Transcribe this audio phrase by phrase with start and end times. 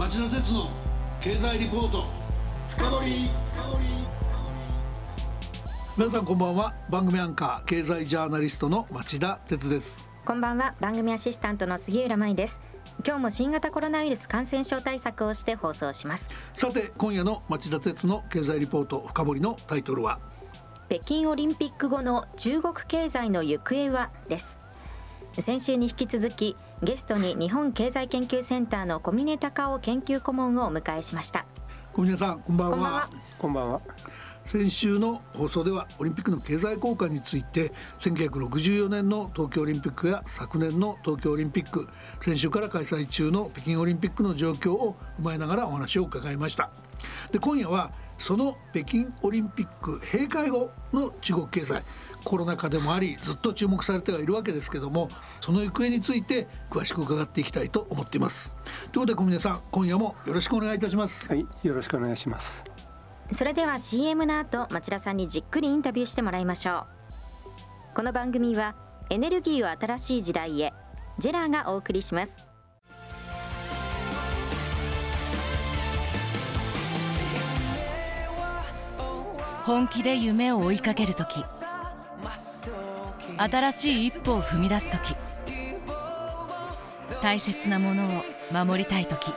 [0.00, 0.70] 町田鉄の
[1.20, 2.06] 経済リポート。
[2.70, 3.30] 深掘
[5.98, 6.72] 皆さんこんばんは。
[6.88, 10.06] 番組アンカー経済ジャーナリストの町田鉄です。
[10.24, 10.74] こんばんは。
[10.80, 12.60] 番組アシスタントの杉浦舞です。
[13.06, 16.30] 今日も新型コロナウイルス感染症対策をして放送します。
[16.54, 20.18] さて今夜の町田鉄の経済リポート深掘りのタイトルは？
[20.88, 24.10] 北京オリンピック後の中国経済の行方は？
[24.30, 24.58] です。
[25.38, 31.44] 先週に引き続きゲストに日本経済研究センターの小峰隆夫研究顧問をお迎えしました。
[31.92, 33.10] 小峰さんこんばんは。
[33.38, 33.80] こんばんは。
[34.46, 41.86] 先週の放送ではオリンピックの経済効果について1964年の東京オリンピックや昨年の東京オリンピック
[42.22, 46.70] 先週から開催中の北京オリンピックの状況を踏まえながらお話を伺いました。
[47.30, 51.82] で今夜はその北京オリンピック閉会後の中国経済
[52.24, 55.08] コロナ禍でもありずっと注目されてはいるわけですけども
[55.40, 58.52] その行方について詳しく伺っていきたいと思っています。
[58.92, 61.28] ということで小峰さん今夜もよろしくお願いいたします。
[61.28, 62.64] はいよろしくお願いします。
[63.32, 66.84] それでは CM の後町田さんにじっくりインタビューしてもらいましょ
[67.92, 67.94] う。
[67.94, 68.74] この番組は
[69.08, 70.72] エネルギーを新しい時代へ
[71.18, 72.46] ジェラーがお送りします。
[79.64, 81.44] 本気で夢を追いかける時
[83.42, 85.16] 新しい一歩を踏み出す時。
[87.22, 88.10] 大切なものを
[88.52, 89.32] 守りたい時。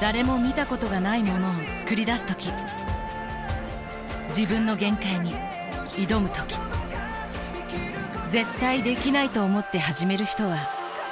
[0.00, 2.52] 誰も見たことがないものを作り出す時。
[4.28, 5.34] 自分の限界に
[5.96, 6.54] 挑む時。
[8.28, 10.56] 絶対できないと思って始める人は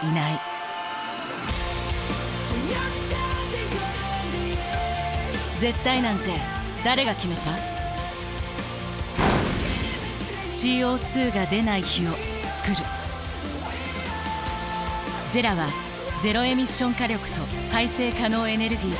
[0.04, 0.40] いない。
[5.58, 6.26] 絶対なんて
[6.84, 7.67] 誰が決めた？
[10.48, 12.10] CO2 が出ない日を
[12.50, 12.76] 作る。
[15.30, 15.66] ジェラは
[16.22, 18.96] ゼロエミッション火力と再生可能エネルギーで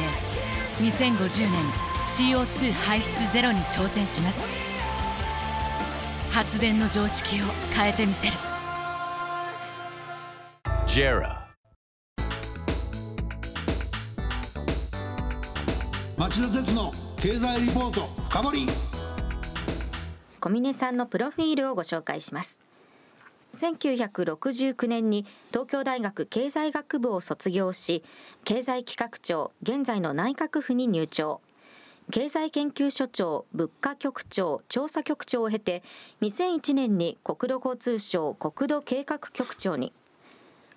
[0.90, 1.60] 2050年
[2.06, 4.48] CO2 排出ゼロに挑戦します。
[6.30, 7.44] 発電の常識を
[7.74, 8.34] 変えてみせる。
[10.86, 11.38] JERA
[16.16, 18.66] 町田鉄の経済リポート深掘り
[20.40, 22.60] 小峰さんのプロフィールをご紹介します。
[23.54, 28.04] 1969年に東京大学経済学部を卒業し
[28.44, 31.40] 経済企画庁現在の内閣府に入庁。
[32.10, 35.82] 経済研究所長物価局長調査局長を経て
[36.22, 39.92] 2001年に国土交通省国土計画局長に。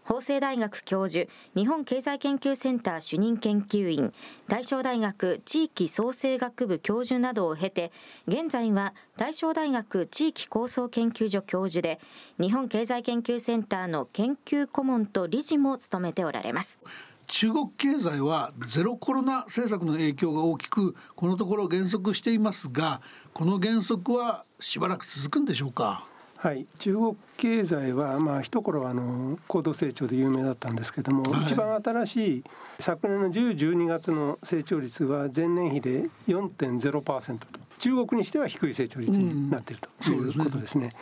[0.04, 4.14] 法政大学教授日本経済研究センター主任研究員
[4.48, 7.92] 大正大学地域創生学部教授などを経て
[8.28, 12.00] 現在は大正大学地域構想研究所教授で
[12.40, 16.80] 日本経済研究センターの研究顧問と理事も務めておられます。
[17.28, 23.02] 中国経済はゼロコロナ政策の影響が大きくこのところ減速していますが
[23.34, 26.11] この減速はしばらく続くんでしょうか？
[26.42, 32.44] はい、中国経済はまあ一頃はあの高度成長で有名だったんですけども、はい、一番新しい
[32.80, 37.48] 昨年の10、12月の成長率は前年比で4.0%と
[37.78, 40.94] 中国にしては低い成長率になっているということですね。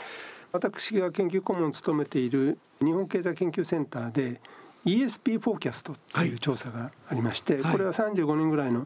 [0.51, 4.41] 私が研究顧問を務めている日本経済研究センターで
[4.85, 8.85] ESP フォーキャストという調査がありまして、はい、これは35人ぐらいの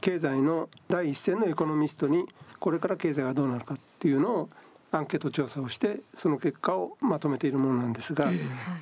[0.00, 2.24] 経済の第一線のエコノミストに
[2.58, 4.48] これから経済がどうなるかっていうのを
[4.94, 8.30] アンケート調査をしてその結果をまとめているものなんですが、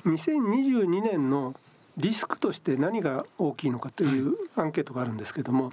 [0.05, 1.55] 2022年の
[1.97, 5.71] リスクとして何が大きいのかというアンケートがあるんですけども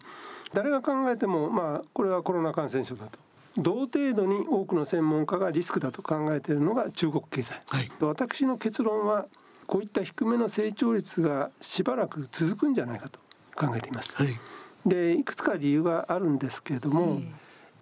[0.53, 3.19] 誰が考えてもまあこれはコロナ感染症だと。
[3.57, 9.27] 同程度に多くの専門家がリスクだと考えているのが中国経済、はい、私の結論は
[9.67, 13.19] こういった低めの成長率がしばらく続くんじゃないかと
[13.57, 14.17] 考えています。
[14.17, 14.39] はい、
[14.87, 17.21] でいくつか理由があるんですけれども、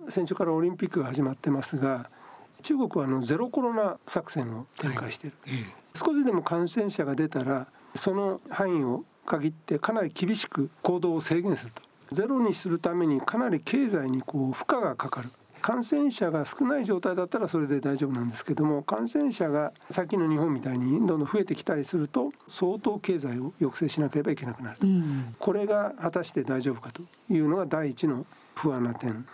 [0.09, 2.11] 先週からオリンピックが始まってますが
[2.63, 5.65] 中国はあのゼロコロナ作戦を展開している、はい、
[5.95, 11.83] 少しでも感染者が出たらその範囲を限ってかなり厳しく行動を制限すると。
[12.11, 15.31] ゼロにするためにかなり経済にこう負荷がかかる。
[15.61, 29.27] 感染者が少ない状態だったらそれで大丈夫なんですけども感染者がさっきの日本みたいにどんどん増えてきたりすると相当経済を抑制しなければいけなくなる、うん、これが果たして大丈夫かというのが第一の不安な点。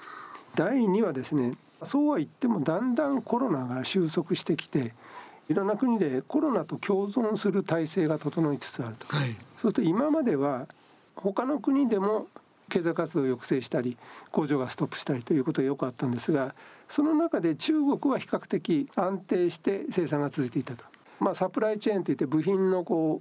[0.54, 1.54] 第二はですね
[1.84, 4.94] そうは言ってもだんだんコロナが収束してきて
[5.48, 10.66] いろんな国でコロナと共存する体制が整いつつあると、はい、そうすると今までは
[11.16, 12.26] 他の国でも
[12.70, 13.96] 経済活動を抑制したり
[14.30, 16.54] 工場がストップしたりということがよくあったんですが
[16.88, 20.84] その中で中国は比較的安定して生産が続いていたと。
[21.20, 23.20] まあ、サプライチェーンといって部品のこ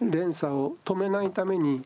[0.00, 1.84] う連鎖を止めないために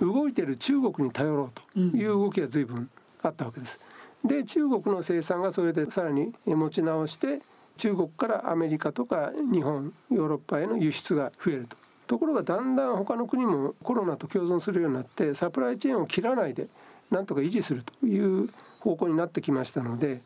[0.00, 2.88] 動いている中国に頼ろうという動きが随分
[3.22, 3.78] あったわけです。
[4.24, 7.40] で中国の生産がそれでさらに持ち直して
[7.76, 11.76] 中国からアメリカとか日本ヨーロッパへの輸出が増えると。
[12.08, 16.66] ところがだんだん他の国もコロナと共存するようになってサプライチェーンを切らないで
[17.10, 18.48] なんとか維持するという
[18.80, 20.22] 方向になってきましたので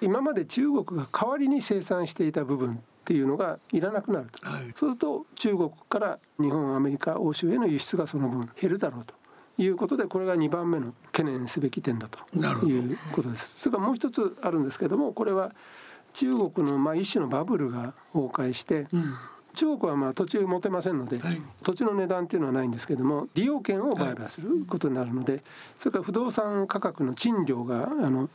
[0.00, 9.14] 今まで中国が代わりに生産していた部分っていうのがいらなくなると、はい、そうすると中国から日本アメリカ欧州への輸出がその分減るだろうと
[9.58, 12.18] いうことでこれが2番目の懸念すべき点だと
[12.66, 13.60] いうことです。
[13.60, 15.52] それからもう一つあるんですけどもこれは
[16.12, 19.14] 中国のまあ一種のバブルが崩壊して、うん、
[19.54, 25.42] 中国はまあ土地持てませんので、はい、土地の値段っていうのはないんですけども利用権を売買することになるので、はい、
[25.78, 28.30] それから不動産価格の賃料があの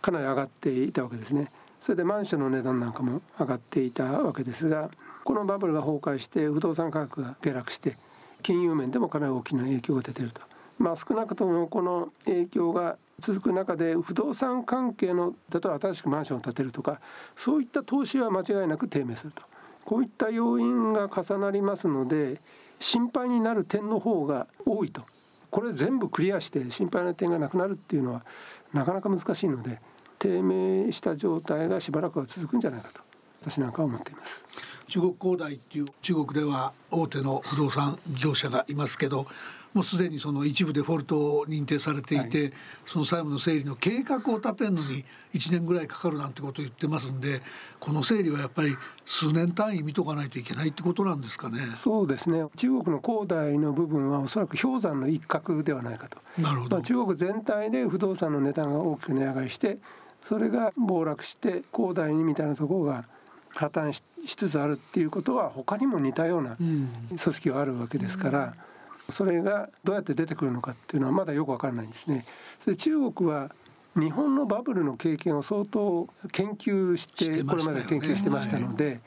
[0.00, 1.50] かなり上がっていたわけですね。
[1.80, 4.90] それでマンションの値段なんかも上がっていたわけですが
[5.22, 7.98] このバブルが崩壊して不動産価格が下落して
[8.42, 10.40] 金融面でもかなり大きな影響が出ていると。
[10.78, 17.00] まあ、少なくともこの影響が続く中で不動産関係の例えば新しくマンションを建てるとか
[17.36, 19.42] そういった投資は間違いなく低迷すると。
[19.84, 22.40] こういった要因が重なりますので
[22.80, 25.02] 心配になる点の方が多いと。
[25.50, 28.24] これ全部クリアして心配な点がなくなるっていうのは
[28.72, 29.80] なかなか難しいので
[30.18, 33.00] 低迷した状態がしばらくは続くんじゃないかと
[33.40, 34.44] 私なんかは思っています。
[34.88, 39.26] 中国恒大っていう中国では大手の不動産業者がいますけど
[39.74, 42.52] もうすでにその一部デフォルトを認定されていて、はい、
[42.84, 45.04] その債務の整理の計画を立てるのに
[45.34, 47.42] 1年ぐらいかかるなんてことを言ってますんで
[47.80, 51.58] この整理はやっぱり数年単位見とかないといけないってことなんですかね。
[51.74, 56.18] そうですね中国の恒大の部分はおそらく氷山の一角ではないかと。
[56.40, 59.78] なるほど、まあ、中国全体で不動産の値段が大きく値上がりして
[60.22, 63.04] それが暴落して恒大にみたいなところが
[63.50, 68.44] 破綻しつつあるっていうことは他にも似たような組織があるわけですから。
[68.44, 68.73] うん
[69.08, 72.24] それがどうやって出てくるのかっていうのはまだよく分からないんですね。
[72.58, 73.50] それ中国は
[73.96, 79.00] 日本のバブルの経験を相当研究してこれまで研究してましたので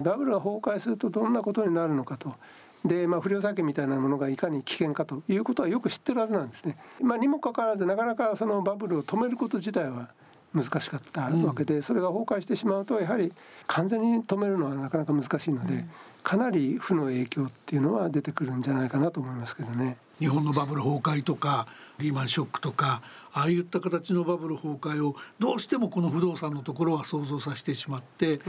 [0.00, 2.34] バブルが崩壊するとどんなことになるのかと。
[2.84, 6.76] でまあ、不良債権みたいなものがいかに危険かということはよく知ってるはずなんですね。
[7.00, 10.10] まあ、にもかかわらずなかなかそのバブルを止めること自体は
[10.54, 13.32] 難しかったわけで、それが崩壊してしまうとやはり
[13.66, 15.84] 完全に止めるのはなかなか難しいので、
[16.22, 19.96] かなり負の影響っていうのは出てくるんじゃないかなと思いますけどね。
[20.20, 21.66] 日本のバブル崩壊とか
[21.98, 23.02] リーマンショックとか
[23.32, 28.40] ああいった形のバブル崩壊をどうしてもこの不動産のところは想像させてしまって、うん、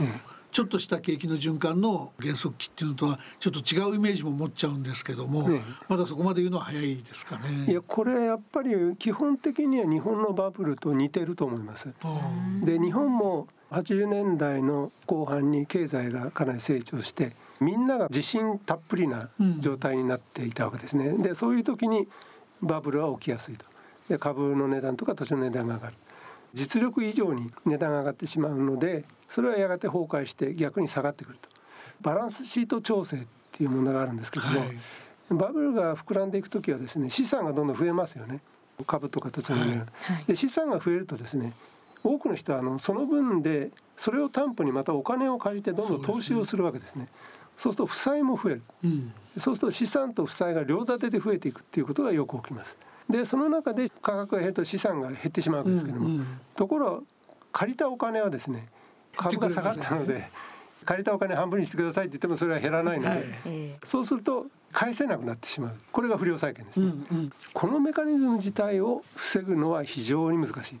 [0.50, 7.70] ちょっとした景気の循環の減速期っていうのとはちょっと違うイメージも持っちゃうんですけども、ね、まだそこまで言うのは早いですかね。
[7.70, 11.92] いやこれやっぱり基本的には日本のバブルと似てると思います。
[12.62, 19.28] で日本も80年代の後半に経済がかなり成長してみんなが自信たっぷりな
[19.58, 21.16] 状態になっていたわけですね。
[21.18, 22.06] でそういう時に
[22.62, 23.64] バブルは起きやすいと。
[24.08, 25.94] で株の値段とか土地の値段が上がる。
[26.56, 31.48] 実力以上に値段が上がってしまうのでそれはやがて崩壊して逆に下がってくると。
[32.00, 33.20] バランスシート調整っ
[33.52, 34.70] ていう問題があるんですけども、はい、
[35.30, 38.40] バブルが膨らんでいく時はですね資産がどんどん増えますよね。
[38.86, 39.78] 株とか土地の値段。
[39.78, 39.84] は
[40.22, 41.52] い、で資産が増えるとですね
[42.02, 47.08] 多くの人はあのその分でそれを担保にまたお金を借りてどんどん投資をするわけですね。
[47.56, 52.76] そうすると負債も増える、うん、そうすると資産と負債が両立てで増えていくっていうことがよく起きます。
[53.08, 57.04] でその中で価格が減ると資産が減ってしまうわけですけども、うんうん、ところ
[57.52, 58.68] 借りたお金はですね
[59.16, 60.28] 株が下がったので、
[60.84, 63.24] 借りたお金半分にしてくださいって言ってもそれは減らないので、はい、
[63.84, 65.74] そうすると返せなくなってしまう。
[65.90, 70.72] これが不良債権ですね、うんうん、このメカニズム自体を防ぐのは非常に難し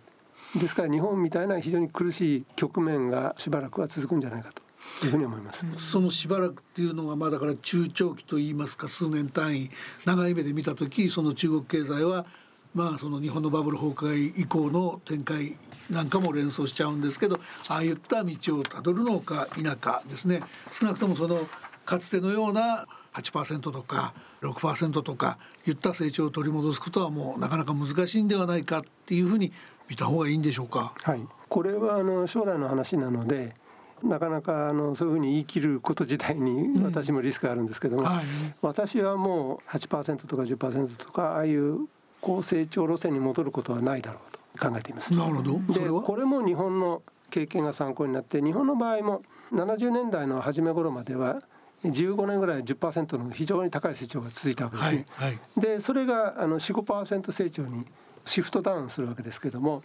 [0.54, 0.58] い。
[0.58, 4.62] ですから日本みたいな非常に苦しい局面がしばらくは続くんじゃないかと
[5.04, 5.64] いうふうに思います。
[5.76, 9.70] そのしばらくっていうのはまあだから中長期といいますか数年単位
[10.04, 12.26] 長い目で見た時その中国経済は
[12.74, 15.56] まあその日本のバブル崩壊以降の展開
[15.90, 17.38] なんかも連想しちゃうんですけど
[17.68, 21.48] ああいった道をたどるのか否かですね少なくともその
[21.84, 24.12] かつてのような8%とか
[24.42, 29.52] 6%とかいった成長を取り戻すことはもうなかなか難しいんではないかっていうふうに
[29.88, 30.92] 見た方がいいんでしょうか？
[31.02, 33.54] はい、これはあの将来の話なので
[34.02, 38.24] なかなかあのそういうふうに言い切ること自体に私もリスクがあるんですけども、うんはい、
[38.62, 41.88] 私はもう8%とか10%とかああいう
[42.20, 45.14] 高成長路線に戻ることはないだろうと考えています。
[45.14, 49.22] なるほどでこれも日本の経験が参考になって日本の場合も
[49.52, 51.40] 70年代の初め頃までは
[51.84, 55.06] 15年ぐらい10%の非常に高い成長が続いたわけですね。
[55.10, 57.84] はいはい、でそれがあの45%成長に
[58.24, 59.82] シフトダウンするわけですけども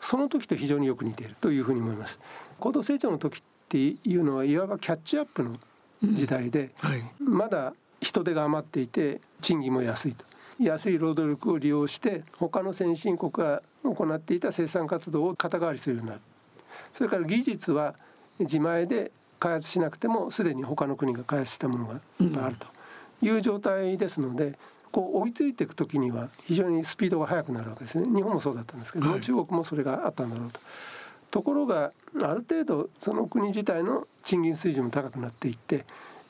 [0.00, 2.18] その時と非常によく似ているというふうに思います。
[2.60, 5.56] 高度成長の時っていうのはいわばキャッチアップの
[6.02, 10.24] 時代で、うんはい、まだ人手が余っていて賃金も安いと。
[10.60, 16.20] 安い労働力を利用して他の先進国が行っていた生産活動を肩代わりするようになる。
[16.92, 17.94] それから技術は
[18.38, 22.66] 自前で開発しなくてもすでに他の国が開発したものがいっぱいあると。
[23.22, 24.58] いう状態ですので、
[24.92, 28.06] こう追いついていく時には非常にスピードが速くなるわけですね。
[28.06, 30.60] 日本もそうだったんですけども、はい、中国もそれがあったんだろうと。
[31.30, 35.84] ところがある程度その国自体の賃金水準も高くなっていって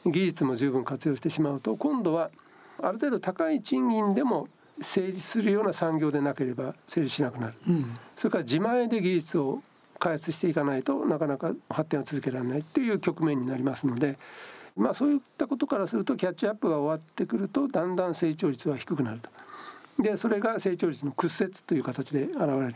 [0.04, 2.30] 技術も十分活用してしまうと今度は
[2.82, 4.48] ある程度高い賃金でも
[4.80, 9.62] 成立するような産業でなければ成立しなくなる、うん、それから自前で技術を
[9.98, 14.18] 開発していかないとなかなか発展を続けられないっていう局面になりますので、
[14.74, 19.28] まあ、そういったことからするとキャッチアップが終わってくるとだんだん成長率は低くなると。
[20.02, 22.74] でそれが成長率の屈折という形で現れる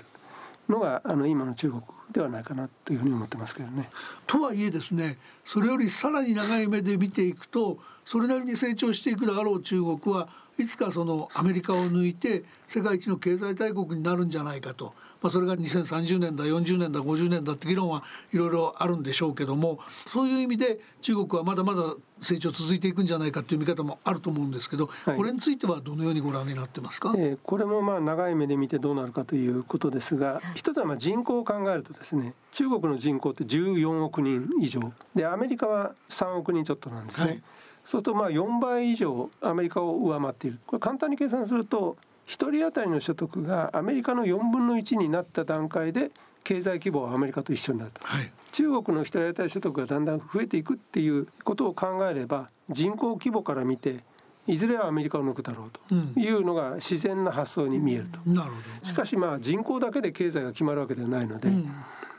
[0.68, 3.90] のがあの今の中国ではないかなというふうに思ってますけどね。
[4.26, 10.28] とはいえですねそれよりさらに長い目で見ていくとそれなりに成長していくだろう中国は
[10.59, 34.92] いつかそのアメリカを抜いて世界一の経済大国になるんじゃないかと、まあ、それが2030年だ40年だ50年だって議論はいろいろあるんでしょうけどもそういう意味で中国はまだまだ成長続いていくんじゃないかという見方もあると思うんですけど、はい、これについてはどのようにご覧になってますか、えー、これもまあ長い目で見てどうなるかということですが一つはまあ人口を考えるとですね中国の人口って14億人以上。
[35.14, 37.26] でアメリカは3億人ちょっとなんですね。
[37.26, 37.42] はい。
[37.82, 40.60] そうするとまあ4倍以上アメリカを上回っている。
[40.66, 46.10] これ簡単に計算すると1人当たりの所得がアメリカの4分の1になった段階で
[46.42, 54.04] 経済規模はアメリカと一緒になると、はい、中国の1人当たり所得がだんだん増えていくっていうことを考えれば人口規模から見て
[54.46, 58.36] いずれはアメリカを抜くだろうというのが自然な発想に見えると、うん、
[58.82, 61.70] しかしまあ人口だけで経済が決まるわけではないので、うん、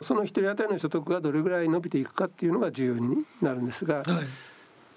[0.01, 4.05] その1人当たりの所得がどれぐらい伸びていくかっていうのが重要になるんですが、はい。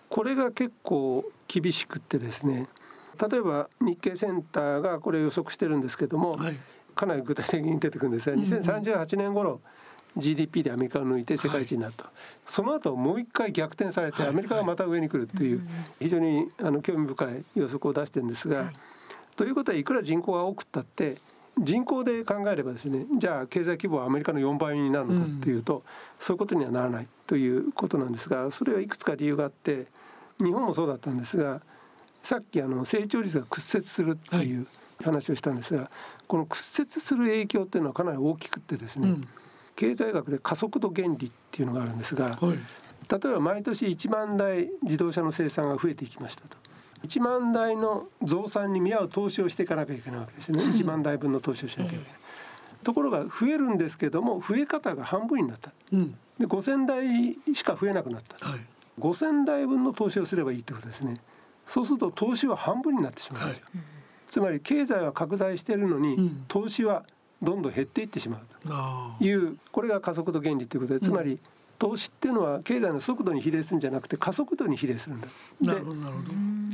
[0.08, 2.66] これが結構厳しくってですね
[3.20, 6.58] 例えば日経センターがこれ予測してるんですけども、はい、
[6.94, 9.60] かなり具体的に出てくるんですが2038年頃
[10.16, 12.12] GDP でアメリカを抜いて世界一になると、はい、
[12.46, 15.62] その後もう一回逆転されてアメリカがまた上に来るっていう
[16.00, 18.66] 非常にあの興味深い予測を出してるんですが、はい、
[19.36, 21.18] ということはいくら人口が多くったって
[21.60, 25.82] 人口で考えればですねじゃあ経済規模はアメリカの4倍になるのかっていうと、
[26.20, 29.86] そういうことにはならないということなんですがそれはいくつか理由があって
[30.38, 31.60] 日本もそうだったんですが
[32.28, 34.66] さっきあの成長率が屈折するっていう
[35.02, 35.88] 話をしたんですが、はい、
[36.26, 39.28] この屈折する影響っていうのはかなり大きくってですね、うん、
[39.76, 46.58] 経済学で加速度原理っていうのがあるんですが、はい、例えば毎年1万台自動車の生産が増えていきましたと。
[47.06, 50.64] 1万台の増産に見合う投資をしていかなきゃいけないわけですね。
[50.64, 52.06] 1万台分の投資をしなきゃいけない。
[52.84, 58.60] ところが増えるんですけども増え方が半分になった、うん、で5,000台しか増えなくなった、はい、
[59.00, 61.16] 5,000台分の投資をすればいいってことですね
[61.68, 63.84] そうすると投資は半分になってしまうんですよ、はい、
[64.26, 67.04] つまり経済は拡大しているのに、うん、投資は
[67.42, 69.24] どんどん減っていってしまうと。
[69.24, 71.38] いうこれが加速度原理ということでつまり
[71.78, 75.28] 投資っていうのは経済の速度に比例するんじゃなくて加速度に比例するんだ。
[75.60, 76.28] なるほどなるほど。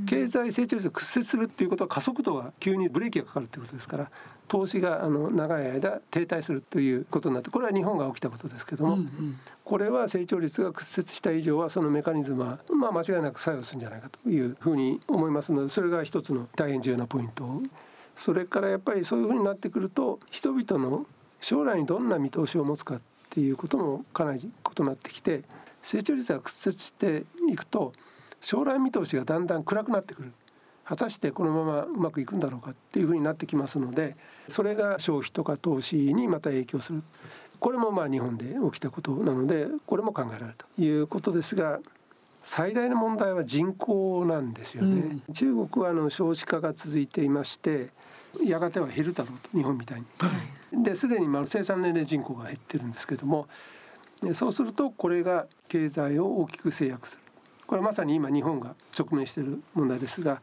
[0.06, 4.10] 経済成長率が屈折するっていうことは加速度が急にブレーキがかかるっていうことですから
[4.48, 17.62] 投資があの長い間停滞するということになってこれは日本が起きたことですけども、うんうん、これは成長率が屈折した以上はそのメカニズムは、まあ、間違いなく作用するんじゃないかというふうに思いますのでそれが一つの大変重要なポイント。
[18.14, 21.06] それからやっぱりそういうふうになってくると人々の
[21.40, 25.42] 将来にどんな見通しを持つかっていうこともかなり異なってきて
[25.82, 27.92] 成長率が屈折していくと
[28.40, 30.32] 将来見通しがだんだん暗くなってくる。
[30.84, 34.16] 果たしてこのままうまくいくんだろうかっていうふうになってきますので
[34.48, 37.02] それが消費とか投資にまた影響する。
[37.60, 41.80] これもまあ日本で起きたことなのでこれも考えられるということですが
[42.42, 47.88] 最大の問題は人口なんですよね、うん、中国はあの少子化が続いていまして
[48.44, 50.06] やがては減るだろうと日本みたいに。
[50.18, 50.28] は
[50.72, 53.46] い、ですでにまあ生産年齢人口が減ってるんですけども
[54.34, 57.22] そうするとこれが経済を大きく制約する。
[57.66, 60.42] これはまさに今日本が直面している問題ですが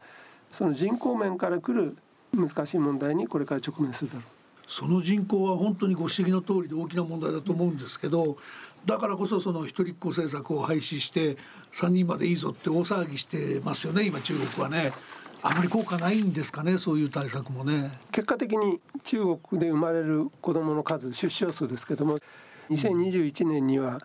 [0.50, 1.96] その人口面からくる
[2.34, 4.24] 難しい問題にこれから直面するだろう
[4.72, 8.38] その人口は本当にご指摘の通りで大きな問題だと思うんですけど
[8.86, 11.36] だからこそその一人っ子政策を廃止して
[11.74, 14.92] 3人までいいぞって大騒ぎしてますよね今中国はね。
[15.44, 17.90] あまり効果ないんですかねそういう対策もね。
[18.12, 22.18] 結果的に中国で生まれる子どもの数出生数ですけども
[22.70, 24.00] 2021年には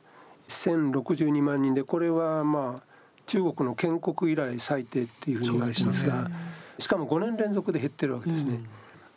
[0.49, 2.83] 1062万人でこれはまあ
[3.27, 6.35] 中国の建国以来最低っていうふうに言われてますが、ね、
[6.79, 8.55] しかも5年連続で減ってるわけですね。
[8.55, 8.67] うん、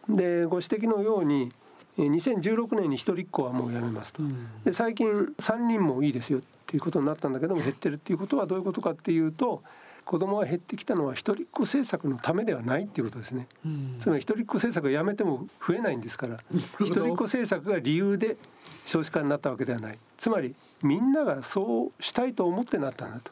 [0.08, 1.52] でご指摘のように
[1.98, 9.62] 2016年に一人っ子はもうやめますと、うん、で最近3人もいいですよっていうことになったんだけども減ってるっていうことはどういうことかっていうと
[10.04, 16.38] 子供が減ってきたのは一人っ子政策のためではないっていうことですね、うん、つまり一人っ子政策をやめても増えないんですから。
[16.80, 18.36] 一人っ子政策が理由で
[18.84, 19.98] 少子化になったわけではない。
[20.16, 23.30] つまりみんながそうしたいと思ってなったんだと。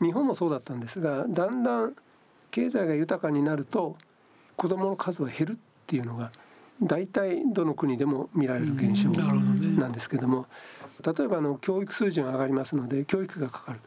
[0.00, 1.94] 日本もそうだったんですがだんだん
[2.50, 3.96] 経済が豊かになると
[4.56, 6.32] 子どもの数は減るっていうのが
[6.82, 10.46] 大体どの国でも見られる現象なんですけども、
[11.04, 13.80] 例えばあの教育水準が上がりますので教育がかかる。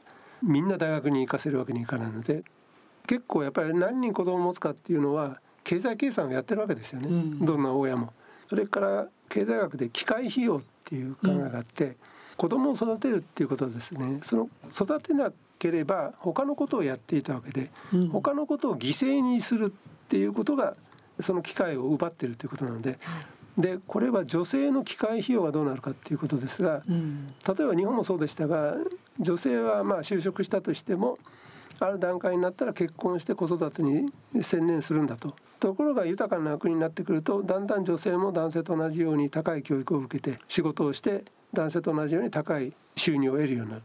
[0.43, 2.43] みんな大学に行かせるわけにいかないので
[3.07, 8.13] 結構やっぱり何人子供を持つかっていうのは経済計算をやってるわけですよね、うん、どんな親も。
[8.49, 11.95] それから経済学で機械費用っていう考えがあって、うん、
[12.37, 14.19] 子供を育てるっていうことはですね。
[14.21, 19.69] その育てなければ他のことをやっていたわけで、うん、他のことを犠牲にするっ
[20.07, 20.75] ていうことが
[21.19, 22.99] その機会を奪っているということなので。
[23.57, 28.75] でこれは女性の機会費用がどうなるかっていうことですが、うん、例えば日本もそうでしたが
[29.19, 31.17] 女性はまあ就職したとしても
[31.79, 35.35] ある段階になったら結婚して子育てに専念するんだと。
[35.59, 43.83] ところが豊かな国になってくるとだんだん女性も男性と同じように高い教育を受けて仕事をして男性と同じように高い収入を得るようになる。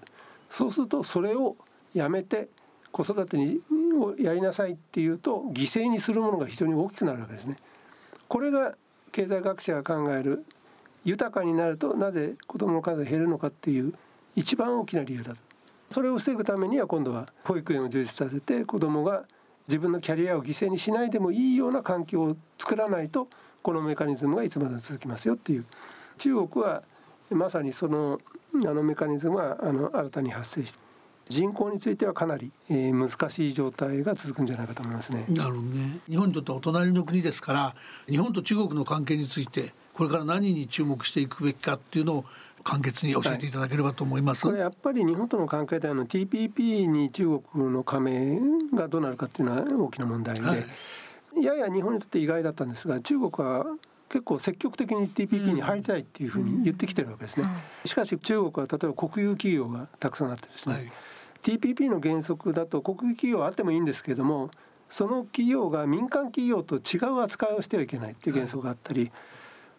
[0.51, 1.57] そうするとそれを
[1.95, 2.49] やめて
[2.91, 3.61] 子育てに
[3.93, 7.57] をやりなさいっていうと犠牲にするものが非常に大きくなるわけですね。
[8.29, 8.75] これが
[9.11, 10.45] 経済学者が考える
[11.05, 13.95] 豊かになるとなぜ子どもの数が減るのかっていう
[14.37, 15.39] 一番大きな理由だと。
[15.91, 19.25] それを防ぐためには今度は保育園を充実させて子どもが
[19.69, 23.29] 自分のキャリアを犠牲にしないでもいいような環境を作らないと
[23.63, 25.67] このメカニズムがいつまでも続きますよっていう
[26.19, 26.83] 中国は
[27.31, 28.21] まさにその
[28.55, 30.79] あのメカニズムはあの新たに発生して
[31.29, 35.25] 人口についてはかなり、えー、難しい状態が続くんじゃないかと思いますね。
[35.29, 36.01] なるほどね。
[36.09, 37.75] 日本にとってはお隣の国ですから、
[38.09, 42.25] 日本と中国の関係についてこれから何に注目していくべきかっていうのを
[42.65, 48.39] 簡潔に教えていただければと思います、はい、これやっぱり日本との関係であの TPP に中国の加盟
[48.75, 53.67] がどうなるかっていうのは大きな問題で、はい、やや日本にとって意外だったんですが中国は
[54.09, 57.47] 結構積極的に TPP に入りたいっていうふうに言ってきてるわけですね、
[57.87, 60.93] しかし中国は例えば国有企業がたくさんあってですね、はい、
[61.43, 64.51] TPP の原則だと国有企業あってもいいんですけれども
[64.89, 69.11] その企業が民間企業と違う扱いをしてはいけないっていう原則があったり、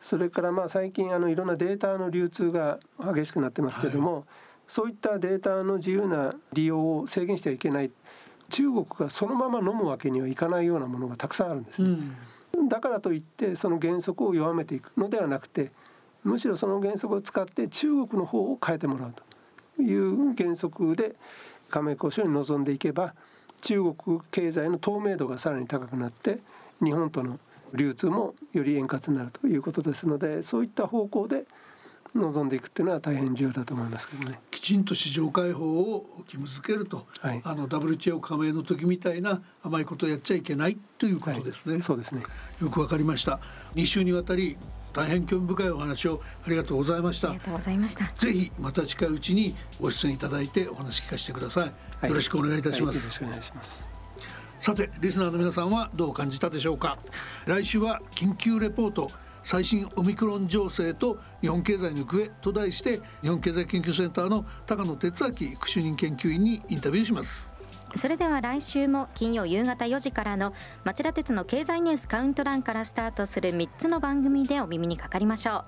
[0.01, 4.23] それからまあ最近あのいろんなデータの流通が激しくなってますけれども、はい、
[4.65, 7.91] そういったデータの自由な利用を制限してはいけない。
[8.49, 11.97] 中国がそのまま飲むわけにはいかないようなものがたくさんあるんですね、
[12.55, 15.71] うん、だからといってその原則を弱めていくのではなくて
[16.23, 21.15] むしろその原則を使って中国の方を変えてもらうという原則で
[21.73, 23.15] 加盟交渉に臨んでいけば
[23.61, 26.37] 中国経済の透明度がさらに高くなって
[26.83, 27.39] 日本との
[27.73, 31.45] 流通もより円滑になるということですのでそういった方向で
[32.13, 34.39] 望んでいくっていうのは大変重要だと思いますけどね。
[34.51, 41.73] きちんと市場開放を義務付けると、はい、あの WTO 加盟の時みたいな甘いことをやっちゃいけないということですね。
[41.73, 42.21] はい、そうですね。
[42.61, 43.39] よくわかりました。
[43.73, 44.57] 2週にわたり
[44.93, 47.29] 大変興味深いお話をありがとうございました。
[47.29, 48.11] ありがとうございました。
[48.17, 51.73] ぜひまた近いうちにご出演いただいてお話聞かせてください。
[52.01, 52.97] はい、よろしくお願いいたします。
[52.97, 53.87] よろしくお願いします。
[54.59, 56.97] さてリスナーの皆さんはどう感じたでしょうか？
[57.45, 59.09] 来週は緊急レポート
[59.43, 67.52] 最新オミクロン情勢と日本経済の行方と題して日本経済研究センターの高野哲明副主任研究員にインタビューします
[67.95, 70.53] それでは来週も金曜夕方4時からの
[70.83, 75.63] 町田鉄の経済ニュースカウントダウンからスタートする3つの番組でお耳にかかりましょ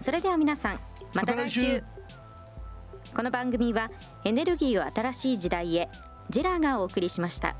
[0.00, 0.04] う。
[0.04, 0.80] それでは皆さん
[1.14, 1.82] また来週。
[3.14, 3.88] この番組は
[4.24, 5.88] エネルギーを新しい時代へ
[6.30, 7.56] ジェラがお送りしました。